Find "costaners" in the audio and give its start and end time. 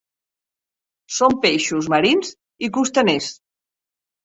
2.81-3.31